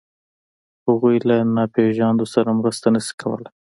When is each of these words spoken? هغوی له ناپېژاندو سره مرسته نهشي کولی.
هغوی 0.87 1.17
له 1.27 1.35
ناپېژاندو 1.55 2.25
سره 2.33 2.49
مرسته 2.59 2.87
نهشي 2.95 3.13
کولی. 3.21 3.47